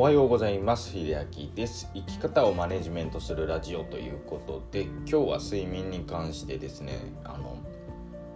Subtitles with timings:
[0.00, 0.92] おはようございます。
[0.92, 1.90] 秀明です。
[1.92, 7.58] 生き方をマネジメントするラジオということで今日は睡眠に関してですねあの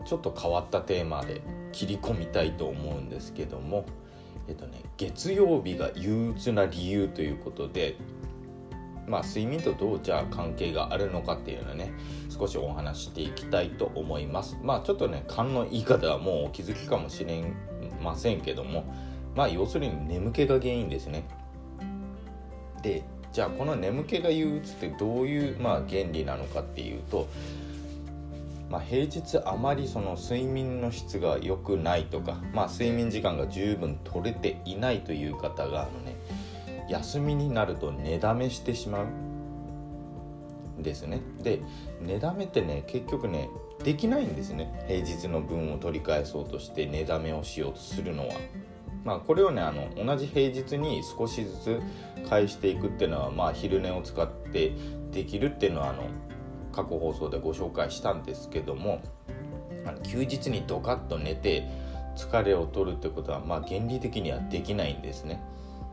[0.04, 1.40] ちょっと変わったテーマで
[1.72, 3.86] 切り込みたいと思うんですけども
[4.46, 7.96] えっとね月曜日が憂鬱な理由ということで
[9.08, 11.94] まあ睡眠とどうじゃあ関係があるのかっていうのね
[12.28, 14.58] 少しお話していきたいと思います。
[14.62, 17.42] まあちょっとね勘の言い方はもうお気づきかもしれ
[18.02, 18.84] ませんけども
[19.34, 21.24] まあ要するに眠気が原因ですね。
[22.84, 23.02] で
[23.32, 27.26] じゃあこの眠気が憂鬱ってどういう、まあ、原理なのかっていうと、
[28.70, 36.14] まあ、平日あまりその睡眠の質が良くないとか、まあ、睡眠時間が十分取れていないという方があの、ね、
[36.88, 39.06] 休みになると寝だめしてしまう
[40.78, 41.60] んですねで
[42.00, 43.48] 寝だめってね結局ね
[43.82, 48.34] できないんですね平日の分を取り返そうとして寝だめをしようとするのは。
[49.04, 51.80] まあ、これをねあの同じ平日に少しずつ
[52.28, 54.72] 返していくっていうのは、まあ、昼寝を使って
[55.12, 56.04] できるっていうのはあの
[56.72, 59.00] 過去放送でご紹介したんですけども
[59.86, 61.68] あの休日にドカッと寝て
[62.16, 65.42] 疲れを取るってことは、まあ、原理的にはできないんですね。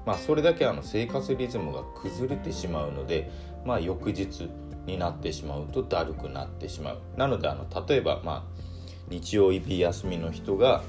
[0.05, 3.31] まあ、それだけあの生活リズムが崩れてしまうので、
[3.65, 4.49] まあ、翌日
[4.85, 7.01] になってしまうとだるくなってしまう。
[7.17, 8.61] なのであの例えば、まあ、
[9.09, 10.83] 日曜日休みの人が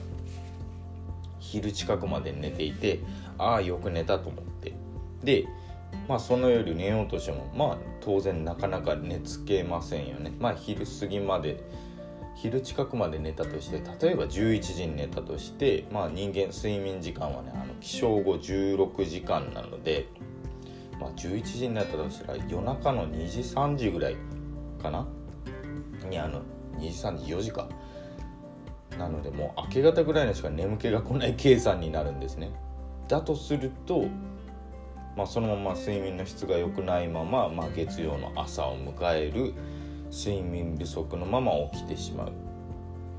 [1.40, 3.00] 昼近くまで寝ていて
[3.36, 4.72] ああよく寝たと思って
[5.22, 5.46] で
[6.08, 10.32] まあその夜寝ようとしてもまあ当然なかなか寝つけませんよね。
[10.38, 11.62] まあ昼過ぎまで
[12.34, 20.08] 昼近くまで寝たとして例えば11時に寝たとしてまあ人間睡眠時間はねあの起床後16時間なので
[20.98, 24.16] まあ11時になったとしたら夜中の2時3時ぐらい
[24.82, 25.06] かな？
[26.08, 26.42] にあの
[26.78, 27.68] 2時3時4時か。
[28.98, 32.50] なのでもう明け方ぐらいのしか眠気が来ない計算になるんですね。
[33.08, 34.04] だとすると、
[35.16, 39.54] まあ、そのまま睡眠の質が良くないまま、まあ、月曜の朝を迎える
[40.10, 42.32] 睡眠不足のまま起きてしまう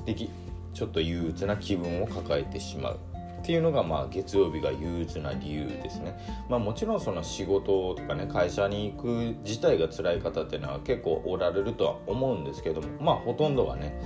[0.05, 2.99] でちょっと憂鬱な気分を抱えてしまう
[3.43, 6.17] っていうのがまあ月曜日が憂鬱な理由ですね。
[6.49, 13.99] まあもちろんその仕事とかね会社に行く自体が辛い方っていうのは結構おられるとは思うんですけどもまあほとんどがね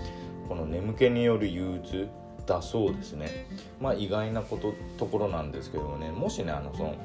[0.50, 2.09] この眠気による憂鬱
[2.47, 3.47] だそうですね
[3.80, 6.96] まあ意外なことところなんですけどもねもしねあのその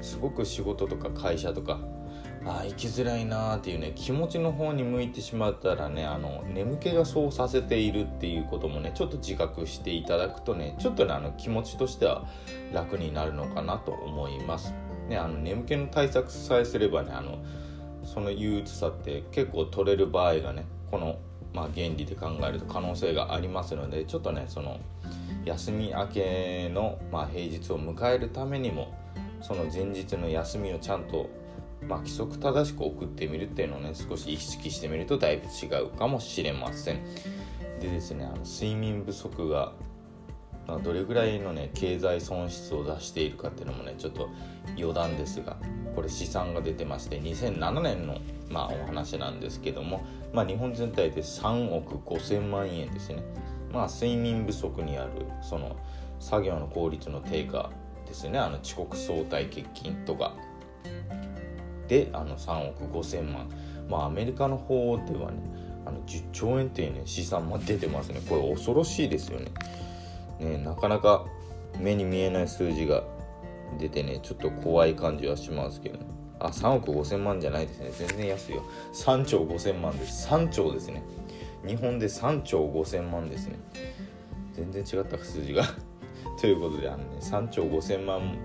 [0.00, 1.78] すごく仕事とか会社とか
[2.44, 12.26] あ生きづらいなーっていうね気持ちの方に向いてしまったらねあの眠気がそうさせているっていうこともねちょっと自覚していただくとねちょっとねあの気持ちとしては
[12.72, 14.74] 楽になるのかなと思います。
[15.08, 17.38] ね、あの眠気の対策さえすればねあの
[18.04, 21.18] その憂鬱さって結構取れる場合がねこの
[21.54, 24.80] まあ、原理で考えると可能性がありますのでちょっとねその
[25.44, 28.94] 休み明けの、まあ、平日を迎えるためにも
[29.40, 31.28] その前日の休みをちゃんと、
[31.86, 37.00] まあ、規則正しく送ってみるっていうのをね少し意識してみるとだいぶ違うかもしれません。
[37.80, 39.72] でですねあの睡眠不足が
[40.82, 44.28] どれぐらいのね経済損失を出しているかっていうのもねちょっと
[44.76, 45.56] 余談ですが
[45.94, 48.18] これ試算が出てまして2007年の、
[48.48, 53.22] まあ、お話なんですけども、まあ、日本全体で3億5000万円ですね、
[53.72, 55.10] まあ、睡眠不足にある
[55.42, 55.76] その
[56.20, 57.70] 作業の効率の低下
[58.06, 58.38] ですね。
[58.38, 60.34] あの遅刻相対欠勤とか。
[61.88, 63.48] であの3億5000万。
[63.88, 65.38] まあアメリカの方ではね
[65.84, 68.20] あの10兆円っていうね試算も出てますね。
[68.28, 69.50] これ恐ろしいですよね。
[70.42, 71.24] ねなかなか
[71.78, 73.02] 目に見えない数字が
[73.78, 76.06] 出てねちょっと怖い感じはしますけど、ね、
[76.38, 77.90] あ3億5000万じゃないですね。
[77.96, 78.62] 全然安いよ。
[78.92, 80.28] 3兆5000万です。
[80.28, 81.02] 3兆ですね。
[81.66, 83.58] 日本で3兆5000万ですね。
[84.52, 85.64] 全然違った数字が。
[86.40, 88.36] ということであのね3兆5000万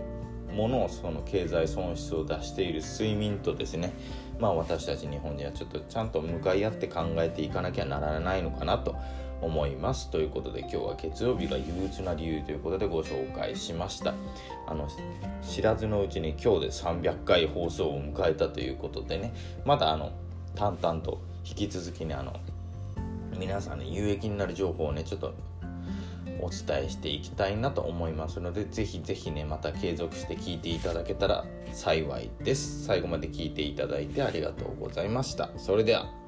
[0.53, 3.94] ものその経済損失を出している睡眠とですね。
[4.40, 8.96] まあ私たち日本人はちょっとちゃんと向かい合って考えていかなきゃならないのかなと
[9.42, 10.09] 思います。
[10.09, 14.13] ということで今日は月曜日が憂鬱な理由ということでご紹介しました。
[14.68, 14.88] あの
[15.42, 19.34] 知らずのうちに今日で300回放送を迎えたということでね。
[19.66, 20.12] まだあの
[20.56, 22.34] 淡々と引き続きねあの
[23.38, 25.34] 皆さんね有益になる情報をねちょっと
[26.42, 32.86] お伝えしていきたいなと思いますのでぜひぜひねまた継続して聞いていただけたら幸いです。
[32.86, 35.50] 最後まで聞いていただいてありがとうございました。
[35.57, 36.26] それでは。